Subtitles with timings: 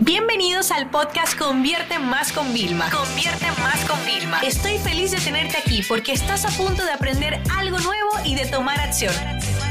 [0.00, 2.90] Bienvenidos al podcast Convierte Más con Vilma.
[2.90, 4.40] Convierte Más con Vilma.
[4.40, 8.44] Estoy feliz de tenerte aquí porque estás a punto de aprender algo nuevo y de
[8.44, 9.14] tomar acción.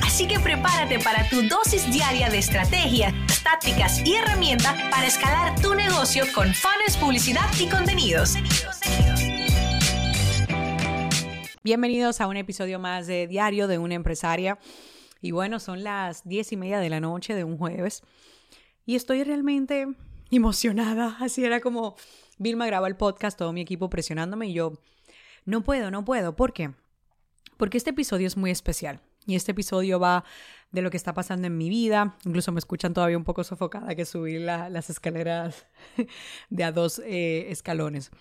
[0.03, 5.75] Así que prepárate para tu dosis diaria de estrategias, tácticas y herramientas para escalar tu
[5.75, 8.33] negocio con fans, publicidad y contenidos.
[11.63, 14.57] Bienvenidos a un episodio más de Diario de una empresaria.
[15.21, 18.01] Y bueno, son las diez y media de la noche de un jueves.
[18.87, 19.87] Y estoy realmente
[20.31, 21.17] emocionada.
[21.21, 21.95] Así era como
[22.37, 24.73] Vilma graba el podcast, todo mi equipo presionándome y yo,
[25.45, 26.35] no puedo, no puedo.
[26.35, 26.71] ¿Por qué?
[27.57, 29.01] Porque este episodio es muy especial.
[29.27, 30.23] Y este episodio va
[30.71, 32.17] de lo que está pasando en mi vida.
[32.25, 35.65] Incluso me escuchan todavía un poco sofocada que subí las escaleras
[36.49, 38.11] de a dos eh, escalones.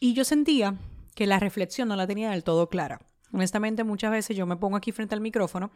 [0.00, 0.76] Y yo sentía
[1.14, 3.00] que la reflexión no la tenía del todo clara.
[3.32, 5.70] Honestamente, muchas veces yo me pongo aquí frente al micrófono,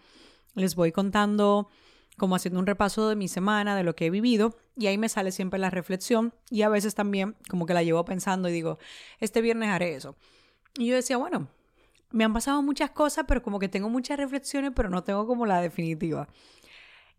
[0.54, 1.68] les voy contando
[2.16, 5.08] como haciendo un repaso de mi semana, de lo que he vivido, y ahí me
[5.08, 8.78] sale siempre la reflexión, y a veces también como que la llevo pensando y digo,
[9.18, 10.16] este viernes haré eso.
[10.78, 11.48] Y yo decía, bueno,
[12.10, 15.46] me han pasado muchas cosas, pero como que tengo muchas reflexiones, pero no tengo como
[15.46, 16.28] la definitiva.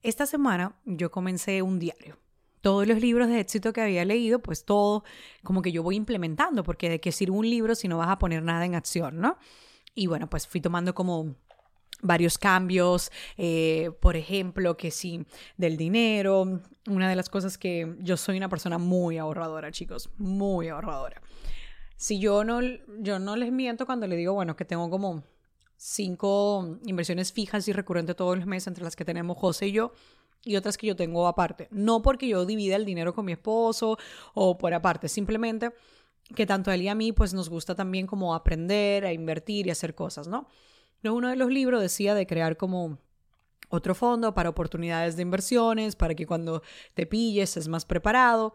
[0.01, 2.17] Esta semana yo comencé un diario.
[2.61, 5.03] Todos los libros de éxito que había leído, pues todo
[5.43, 8.19] como que yo voy implementando, porque de qué sirve un libro si no vas a
[8.19, 9.37] poner nada en acción, ¿no?
[9.95, 11.35] Y bueno, pues fui tomando como
[12.03, 15.25] varios cambios, eh, por ejemplo, que sí,
[15.57, 16.61] del dinero.
[16.87, 21.21] Una de las cosas que yo soy una persona muy ahorradora, chicos, muy ahorradora.
[21.95, 22.61] Si yo no,
[22.99, 25.23] yo no les miento cuando le digo, bueno, que tengo como
[25.77, 29.93] cinco inversiones fijas y recurrentes todos los meses entre las que tenemos José y yo
[30.45, 31.67] y otras que yo tengo aparte.
[31.71, 33.97] No porque yo divida el dinero con mi esposo
[34.33, 35.71] o por aparte, simplemente
[36.35, 39.67] que tanto a él y a mí pues nos gusta también como aprender a invertir
[39.67, 40.47] y hacer cosas, ¿no?
[41.03, 42.97] Uno de los libros decía de crear como
[43.69, 46.61] otro fondo para oportunidades de inversiones, para que cuando
[46.93, 48.53] te pilles es más preparado.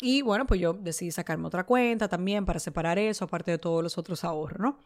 [0.00, 3.82] Y bueno, pues yo decidí sacarme otra cuenta también para separar eso, aparte de todos
[3.82, 4.78] los otros ahorros, ¿no?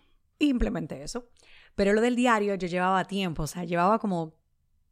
[1.03, 1.29] eso.
[1.75, 4.35] Pero lo del diario yo llevaba tiempo, o sea, llevaba como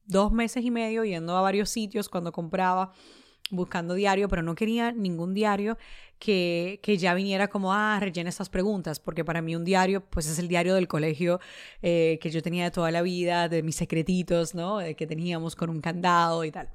[0.04, 2.92] dos meses y medio yendo a varios sitios cuando compraba
[3.50, 5.78] buscando diario, pero no quería ningún diario
[6.18, 10.26] que, que ya viniera como, ah, rellena estas preguntas, porque para mí un diario, pues
[10.26, 11.40] es el diario del colegio
[11.82, 14.78] eh, que yo tenía de toda la vida, de mis secretitos, ¿no?
[14.78, 16.70] De que teníamos con un candado y tal.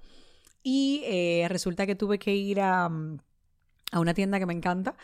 [0.64, 4.96] Y eh, resulta que tuve que ir a, a una tienda que me encanta,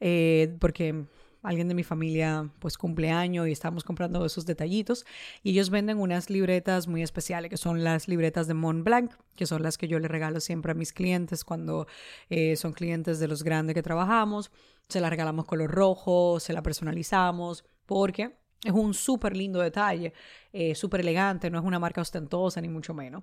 [0.00, 1.06] eh, porque
[1.44, 5.06] alguien de mi familia pues cumpleaños y estamos comprando esos detallitos
[5.42, 9.46] y ellos venden unas libretas muy especiales que son las libretas de Mont Blanc que
[9.46, 11.86] son las que yo le regalo siempre a mis clientes cuando
[12.30, 14.50] eh, son clientes de los grandes que trabajamos
[14.88, 18.32] se la regalamos color rojo se la personalizamos porque
[18.64, 20.14] es un súper lindo detalle,
[20.52, 23.22] eh, súper elegante, no es una marca ostentosa ni mucho menos.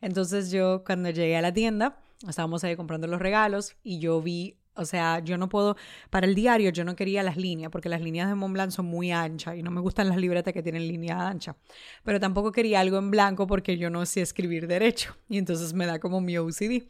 [0.00, 4.56] Entonces yo cuando llegué a la tienda, estábamos ahí comprando los regalos y yo vi
[4.74, 5.76] o sea, yo no puedo,
[6.10, 9.10] para el diario yo no quería las líneas, porque las líneas de Montblanc son muy
[9.10, 11.56] anchas y no me gustan las libretas que tienen línea ancha.
[12.04, 15.86] Pero tampoco quería algo en blanco porque yo no sé escribir derecho y entonces me
[15.86, 16.88] da como mi OCD.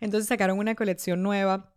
[0.00, 1.72] Entonces sacaron una colección nueva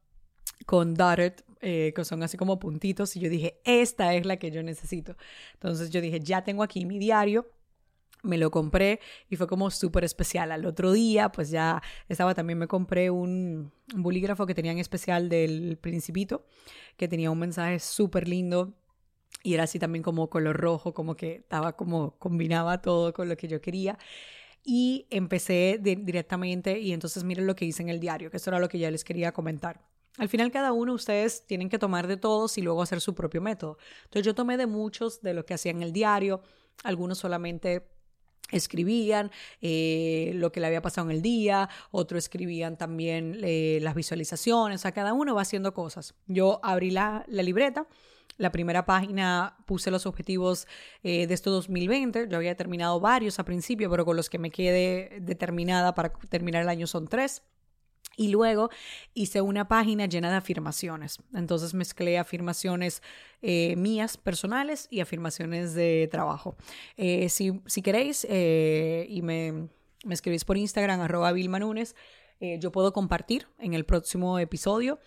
[0.65, 4.51] con dotted, eh, que son así como puntitos y yo dije, esta es la que
[4.51, 5.15] yo necesito.
[5.53, 7.49] Entonces yo dije, ya tengo aquí mi diario,
[8.23, 10.51] me lo compré y fue como súper especial.
[10.51, 15.29] Al otro día, pues ya estaba también, me compré un, bolígrafo que tenía en especial
[15.29, 16.45] del Principito,
[16.97, 18.73] que tenía un mensaje súper lindo
[19.43, 23.37] y era así también como color rojo, como que estaba como combinaba todo con lo
[23.37, 23.99] que yo quería.
[24.65, 28.59] Y empecé directamente y entonces miren lo que hice en el diario, que eso era
[28.59, 29.81] lo que ya les quería comentar.
[30.17, 33.41] Al final cada uno ustedes tienen que tomar de todos y luego hacer su propio
[33.41, 33.77] método.
[34.05, 36.41] Entonces yo tomé de muchos de lo que hacía en el diario,
[36.83, 37.92] algunos solamente
[38.51, 39.31] escribían
[39.61, 44.79] eh, lo que le había pasado en el día, otros escribían también eh, las visualizaciones,
[44.79, 46.15] o sea, cada uno va haciendo cosas.
[46.27, 47.87] Yo abrí la, libreta,
[48.37, 50.67] la primera página puse los objetivos
[51.03, 54.51] eh, de este 2020, yo había terminado varios a principio, pero con los que me
[54.51, 57.43] quedé determinada para terminar el año son tres.
[58.15, 58.69] Y luego
[59.13, 61.17] hice una página llena de afirmaciones.
[61.33, 63.01] Entonces mezclé afirmaciones
[63.41, 66.55] eh, mías personales y afirmaciones de trabajo.
[66.97, 69.69] Eh, si, si, queréis eh, y me,
[70.05, 71.59] me, escribís por Instagram, arroba Vilma
[72.59, 74.99] yo puedo compartir en el próximo episodio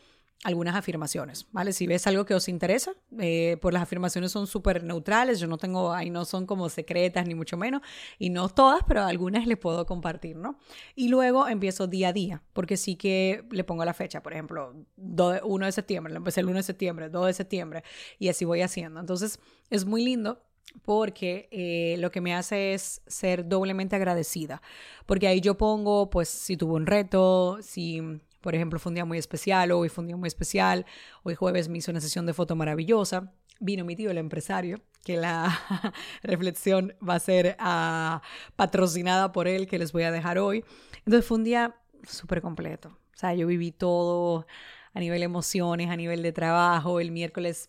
[0.45, 1.73] algunas afirmaciones, ¿vale?
[1.73, 5.59] Si ves algo que os interesa, eh, pues las afirmaciones son súper neutrales, yo no
[5.59, 7.83] tengo, ahí no son como secretas ni mucho menos,
[8.19, 10.59] y no todas, pero algunas les puedo compartir, ¿no?
[10.95, 14.75] Y luego empiezo día a día, porque sí que le pongo la fecha, por ejemplo,
[14.97, 17.83] 1 de septiembre, lo empecé el 1 de septiembre, 2 de septiembre,
[18.19, 19.01] y así voy haciendo.
[19.01, 19.41] Entonces,
[19.71, 20.43] es muy lindo
[20.83, 24.61] porque eh, lo que me hace es ser doblemente agradecida,
[25.07, 29.05] porque ahí yo pongo, pues, si tuve un reto, si Por ejemplo, fue un día
[29.05, 30.87] muy especial, hoy fue un día muy especial,
[31.25, 35.17] hoy jueves me hizo una sesión de foto maravillosa, vino mi tío, el empresario, que
[35.17, 35.59] la
[36.23, 38.21] reflexión va a ser uh,
[38.55, 40.65] patrocinada por él, que les voy a dejar hoy.
[40.99, 41.75] Entonces fue un día
[42.09, 42.91] súper completo.
[42.91, 44.47] O sea, yo viví todo
[44.95, 47.01] a nivel emociones, a nivel de trabajo.
[47.01, 47.69] El miércoles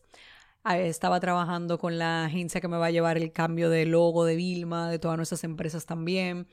[0.63, 4.35] estaba trabajando con la agencia que me va a llevar el cambio de logo de
[4.35, 6.47] Vilma, de todas nuestras empresas también.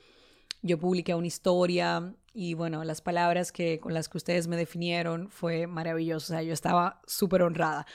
[0.62, 5.31] Yo publiqué una historia y bueno, las palabras que con las que ustedes me definieron
[5.31, 6.32] fue maravilloso.
[6.32, 7.87] O sea, yo estaba súper honrada.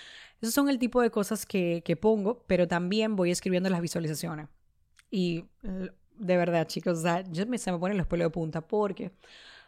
[0.42, 4.48] Esos son el tipo de cosas que, que pongo, pero también voy escribiendo las visualizaciones.
[5.12, 5.46] Y
[6.20, 9.12] de verdad, chicos, o sea, yo me, se me ponen los pelos de punta porque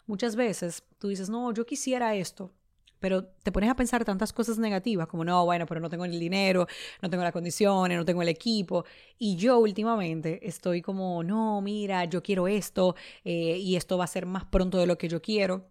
[0.06, 2.54] muchas veces tú dices, no, yo quisiera esto,
[3.01, 6.19] pero te pones a pensar tantas cosas negativas como, no, bueno, pero no tengo el
[6.19, 6.68] dinero,
[7.01, 8.86] no tengo las condiciones, no tengo el equipo.
[9.18, 12.95] Y yo últimamente estoy como, no, mira, yo quiero esto
[13.25, 15.65] eh, y esto va a ser más pronto de lo que yo quiero.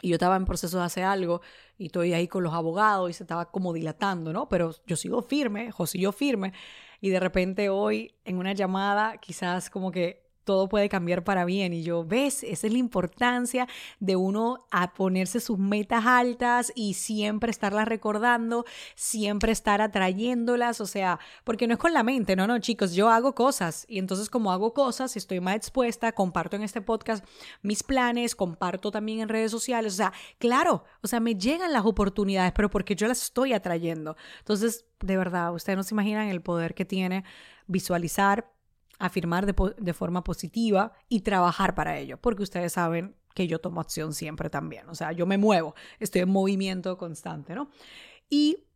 [0.00, 1.42] Y yo estaba en proceso de hacer algo
[1.76, 4.48] y estoy ahí con los abogados y se estaba como dilatando, ¿no?
[4.48, 6.52] Pero yo sigo firme, José yo firme.
[7.00, 11.72] Y de repente hoy en una llamada quizás como que todo puede cambiar para bien.
[11.72, 12.42] Y yo, ¿ves?
[12.42, 13.68] Esa es la importancia
[14.00, 18.64] de uno a ponerse sus metas altas y siempre estarlas recordando,
[18.96, 23.10] siempre estar atrayéndolas, o sea, porque no es con la mente, no, no, chicos, yo
[23.10, 27.24] hago cosas y entonces como hago cosas, estoy más expuesta, comparto en este podcast
[27.62, 31.86] mis planes, comparto también en redes sociales, o sea, claro, o sea, me llegan las
[31.86, 34.16] oportunidades, pero porque yo las estoy atrayendo.
[34.40, 37.22] Entonces, de verdad, ustedes no se imaginan el poder que tiene
[37.68, 38.50] visualizar
[39.00, 44.12] afirmar de, forma positiva y trabajar para ello, porque ustedes saben que yo tomo acción
[44.12, 47.70] siempre también, o sea, yo me muevo, estoy en movimiento constante, ¿no?
[48.28, 48.66] Y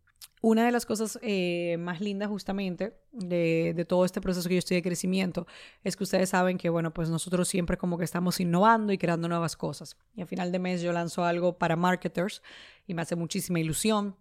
[0.40, 4.58] una de las cosas eh, más lindas justamente de, de, todo este proceso que yo
[4.58, 5.46] estoy de crecimiento
[5.82, 9.26] es que ustedes saben que, bueno, pues nosotros siempre como que estamos innovando y creando
[9.26, 9.96] nuevas cosas.
[10.14, 12.42] Y a final de mes yo lanzo algo para marketers
[12.86, 14.16] y me hace muchísima ilusión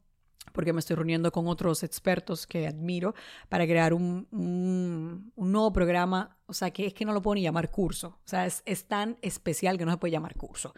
[0.51, 3.15] porque me estoy reuniendo con otros expertos que admiro
[3.49, 7.41] para crear un, un, nuevo programa, o sea, que es que no lo puedo ni
[7.41, 10.73] llamar curso, o sea, es, es, tan especial que no se puede llamar curso.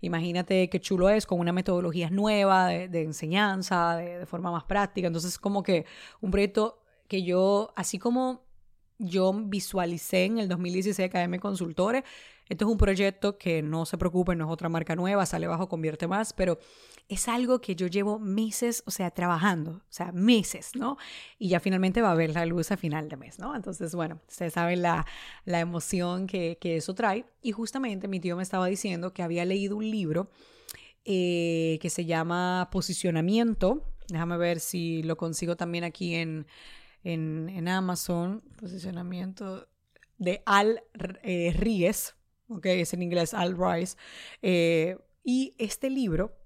[0.00, 5.38] Imagínate qué chulo es, con una metodología nueva de, enseñanza, de, forma más práctica, entonces
[5.38, 5.86] como que
[6.20, 8.44] un proyecto que yo, así como
[8.98, 12.04] yo visualicé en el 2016 KM Consultores,
[12.48, 15.68] esto es un proyecto que no se preocupen, no es otra marca nueva, sale bajo,
[15.68, 16.58] convierte más, pero
[17.08, 20.96] es algo que yo llevo meses, o sea, trabajando, o sea, meses, ¿no?
[21.38, 23.54] Y ya finalmente va a ver la luz a final de mes, ¿no?
[23.54, 25.06] Entonces, bueno, ustedes saben la,
[25.44, 27.24] la emoción que, que, eso trae.
[27.42, 30.30] Y justamente mi tío me estaba diciendo que había leído un libro
[31.04, 33.84] eh, que se llama Posicionamiento.
[34.08, 36.46] Déjame ver si lo consigo también aquí en,
[37.04, 38.42] en, Amazon.
[38.58, 39.68] Posicionamiento
[40.18, 40.82] de Al
[41.22, 41.52] eh,
[42.48, 43.96] ok, es en inglés Al Ries.
[44.42, 46.36] Eh, y este libro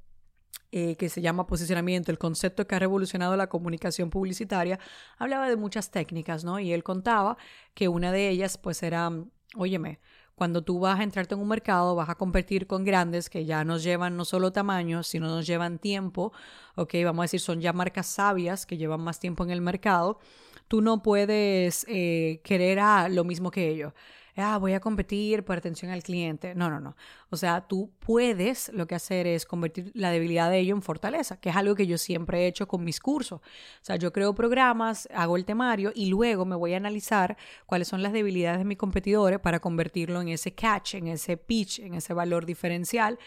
[0.73, 4.79] eh, que se llama posicionamiento, el concepto que ha revolucionado la comunicación publicitaria,
[5.19, 6.61] hablaba de muchas técnicas, ¿no?
[6.61, 7.37] Y él contaba
[7.75, 9.11] que una de ellas, pues era,
[9.57, 10.01] óyeme,
[10.37, 13.65] cuando tú vas a entrarte en un mercado, vas a competir con grandes que ya
[13.65, 16.33] nos llevan no solo tamaño, sino nos llevan tiempo,
[16.77, 20.19] ok, vamos a decir, son ya marcas sabias que llevan más tiempo en el mercado,
[20.69, 23.93] tú no puedes eh, querer a lo mismo que ellos
[24.41, 26.55] ah, voy a competir por atención al cliente.
[26.55, 26.97] No, no, no.
[27.31, 31.41] O sea, tú puedes lo que hacer es convertir la debilidad de ello en fortaleza,
[31.41, 33.41] que es algo que yo siempre he hecho con mis cursos.
[33.41, 37.37] O sea, yo creo programas, hago el temario y luego me voy a analizar
[37.67, 41.81] cuáles son las debilidades de mis competidores para convertirlo en ese catch, en ese pitch,
[41.81, 43.19] en ese valor diferencial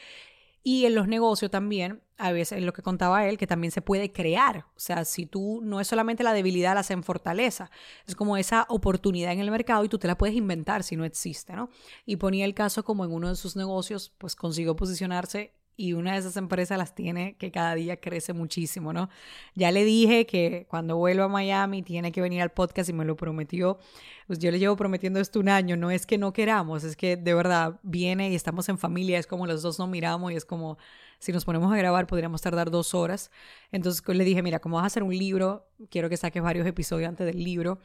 [0.64, 4.14] y en los negocios también, a veces lo que contaba él, que también se puede
[4.14, 4.66] crear.
[4.76, 7.70] O sea, si tú no es solamente la debilidad, la hacen fortaleza.
[8.08, 11.04] Es como esa oportunidad en el mercado y tú te la puedes inventar si no
[11.04, 11.70] existe, ¿no?
[12.06, 16.14] Y ponía el caso como en uno de sus negocios, pues consiguió posicionarse y una
[16.14, 19.10] de esas empresas las tiene que cada día crece muchísimo, ¿no?
[19.56, 23.06] Ya le dije que cuando vuelva a Miami tiene que venir al podcast y me
[23.06, 23.80] lo prometió.
[24.28, 27.18] Pues yo le llevo prometiendo esto un año, no es que no queramos, es que
[27.18, 30.46] de verdad viene y estamos en familia, es como los dos nos miramos y es
[30.46, 30.78] como
[31.20, 33.32] si nos ponemos a grabar podríamos tardar dos horas.
[33.72, 37.10] Entonces le dije, mira, como vas a hacer un libro, quiero que saques varios episodios
[37.10, 37.80] antes del libro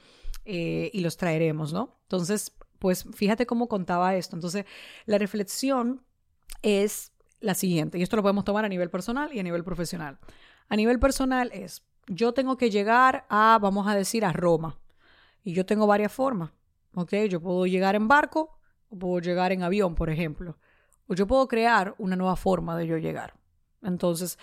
[0.45, 1.99] eh, y los traeremos, ¿no?
[2.03, 4.37] Entonces, pues fíjate cómo contaba esto.
[4.37, 4.65] Entonces,
[5.07, 6.03] la reflexión
[6.63, 10.19] es la siguiente, y esto lo podemos tomar a nivel personal y a nivel profesional.
[10.69, 14.79] A nivel personal es, yo tengo que llegar a, vamos a decir, a Roma,
[15.45, 16.51] y yo tengo varias formas,
[16.95, 17.15] ¿ok?
[17.29, 18.59] Yo puedo llegar en barco,
[18.91, 20.59] o puedo llegar en avión, por ejemplo,
[21.07, 23.35] o yo puedo crear una nueva forma de yo llegar.
[23.83, 24.39] Entonces,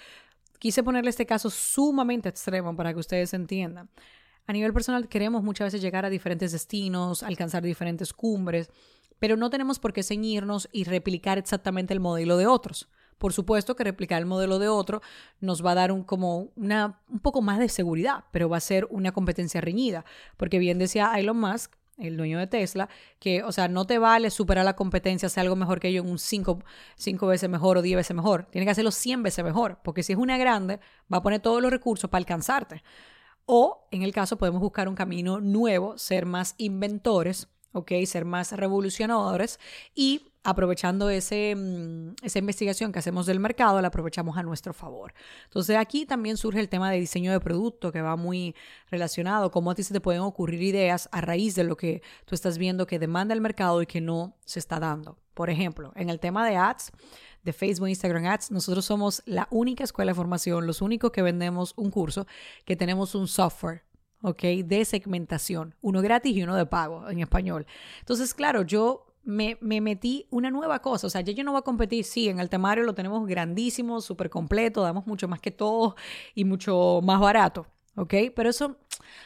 [0.59, 3.89] quise ponerle este caso sumamente extremo para que ustedes entiendan.
[4.47, 8.69] A nivel personal queremos muchas veces llegar a diferentes destinos, alcanzar diferentes cumbres,
[9.19, 13.75] pero no tenemos por qué ceñirnos y replicar exactamente el modelo de otros, Por supuesto
[13.75, 15.01] que replicar el modelo de otro
[15.39, 18.59] nos va a dar un, como una, un poco más de seguridad, pero va a
[18.59, 20.03] ser una competencia reñida,
[20.37, 24.29] porque bien decía Elon Musk, el dueño de Tesla, que, o sea, no te vale
[24.29, 26.59] superar la competencia, hacer algo mejor que yo en un 5
[26.95, 28.47] cinco, veces mejor o 10 veces mejor.
[28.51, 30.79] Tiene que hacerlo 100 veces mejor, porque si es una grande,
[31.11, 32.83] va a poner todos los recursos para alcanzarte.
[33.45, 37.91] O, en el caso, podemos buscar un camino nuevo, ser más inventores, ¿ok?
[38.05, 39.59] Ser más revolucionadores
[39.93, 45.13] y aprovechando ese, mm, esa investigación que hacemos del mercado, la aprovechamos a nuestro favor.
[45.45, 48.55] Entonces aquí también surge el tema de diseño de producto que va muy
[48.89, 52.35] relacionado, cómo a ti se te pueden ocurrir ideas a raíz de lo que tú
[52.35, 55.17] estás viendo que demanda el mercado y que no se está dando.
[55.33, 56.91] Por ejemplo, en el tema de ads,
[57.43, 61.73] de Facebook, Instagram Ads, nosotros somos la única escuela de formación, los únicos que vendemos
[61.75, 62.25] un curso,
[62.65, 63.83] que tenemos un software
[64.25, 64.41] ¿ok?
[64.65, 67.65] De segmentación, uno gratis y uno de pago en español.
[67.99, 71.07] Entonces, claro, yo me, metí una nueva cosa.
[71.07, 72.03] O sea, ya yo no voy a competir.
[72.05, 75.95] Sí, en el temario lo tenemos grandísimo, súper completo, damos mucho más que todo
[76.33, 77.67] y mucho más barato.
[77.95, 78.13] ¿Ok?
[78.35, 78.77] Pero eso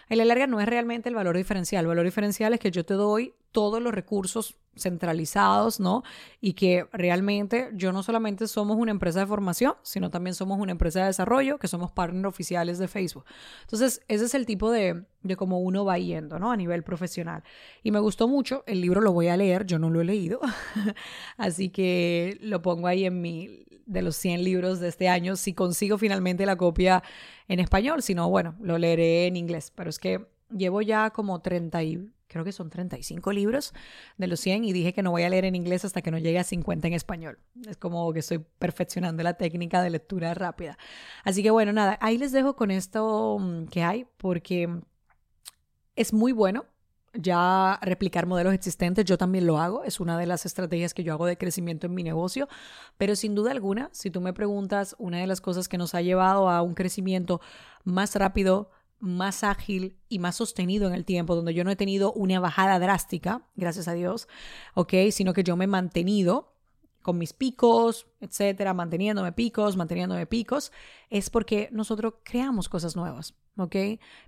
[0.09, 1.85] en la larga no es realmente el valor diferencial.
[1.85, 6.03] El valor diferencial es que yo te doy todos los recursos centralizados, ¿no?
[6.41, 10.71] Y que realmente yo no solamente somos una empresa de formación, sino también somos una
[10.71, 13.25] empresa de desarrollo, que somos partners oficiales de Facebook.
[13.61, 16.51] Entonces, ese es el tipo de, de cómo uno va yendo, ¿no?
[16.51, 17.43] A nivel profesional.
[17.83, 20.39] Y me gustó mucho, el libro lo voy a leer, yo no lo he leído,
[21.37, 25.53] así que lo pongo ahí en mi, de los 100 libros de este año, si
[25.53, 27.03] consigo finalmente la copia
[27.47, 30.25] en español, si no, bueno, lo leeré en inglés, pero es que
[30.55, 33.73] llevo ya como 30 y creo que son 35 libros
[34.17, 36.17] de los 100 y dije que no voy a leer en inglés hasta que no
[36.17, 37.39] llegue a 50 en español.
[37.67, 40.77] Es como que estoy perfeccionando la técnica de lectura rápida.
[41.23, 44.69] Así que bueno, nada, ahí les dejo con esto mm, que hay porque
[45.95, 46.65] es muy bueno
[47.13, 51.13] ya replicar modelos existentes, yo también lo hago, es una de las estrategias que yo
[51.13, 52.47] hago de crecimiento en mi negocio,
[52.97, 56.01] pero sin duda alguna, si tú me preguntas, una de las cosas que nos ha
[56.01, 57.41] llevado a un crecimiento
[57.83, 58.69] más rápido,
[58.99, 62.79] más ágil y más sostenido en el tiempo, donde yo no he tenido una bajada
[62.79, 64.27] drástica, gracias a Dios,
[64.73, 64.93] ¿ok?
[65.11, 66.53] Sino que yo me he mantenido
[67.01, 70.71] con mis picos, etcétera, manteniéndome picos, manteniéndome picos,
[71.09, 73.75] es porque nosotros creamos cosas nuevas, ¿ok?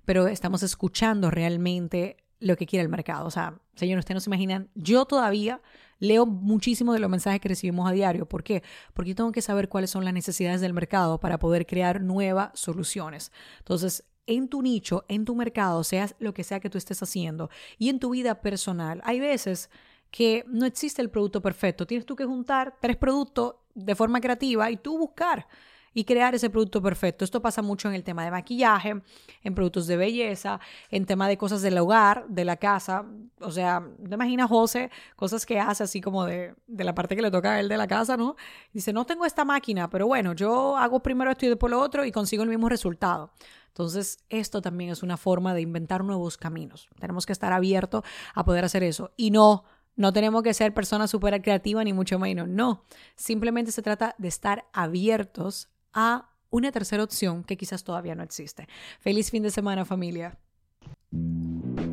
[0.06, 3.28] Pero estamos escuchando realmente lo que quiere el mercado.
[3.28, 5.62] O sea, señores, ustedes no se imaginan, yo todavía
[6.00, 8.28] leo muchísimo de los mensajes que recibimos a diario.
[8.28, 8.63] ¿Por qué?
[8.94, 12.50] Porque yo tengo que saber cuáles son las necesidades del mercado para poder crear nuevas
[12.56, 13.32] soluciones.
[13.60, 17.50] Entonces, en tu nicho, en tu mercado, sea lo que sea que tú estés haciendo
[17.78, 19.70] y en tu vida personal, hay veces
[20.12, 21.88] que no existe el producto perfecto.
[21.88, 25.48] Tienes tú que juntar tres productos de forma creativa y tú buscar
[25.94, 27.25] y crear ese producto perfecto.
[27.25, 29.01] Esto pasa mucho en el tema de maquillaje,
[29.44, 30.60] en productos de belleza,
[30.90, 33.06] en tema de cosas del hogar, de la casa.
[33.40, 37.22] O sea, te imaginas José, cosas que hace así como de, de la parte que
[37.22, 38.36] le toca a él de la casa, ¿no?
[38.74, 42.06] Dice, no tengo esta máquina, pero bueno, yo hago primero esto y después lo otro
[42.06, 43.32] y consigo el mismo resultado.
[43.72, 46.90] Entonces, esto también es una forma de inventar nuevos caminos.
[47.00, 48.04] Tenemos que estar abiertos
[48.36, 49.12] a poder hacer eso.
[49.16, 49.63] Y no,
[49.96, 52.50] no tenemos que ser personas súper creativas ni mucho menos.
[52.50, 52.84] No,
[53.16, 58.68] simplemente se trata de estar abiertos a una tercera opción que quizás todavía no existe.
[59.00, 60.38] Feliz fin de semana familia.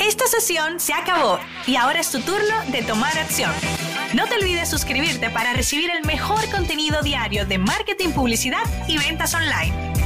[0.01, 3.53] Esta sesión se acabó y ahora es tu turno de tomar acción.
[4.15, 9.35] No te olvides suscribirte para recibir el mejor contenido diario de marketing, publicidad y ventas
[9.35, 9.98] online.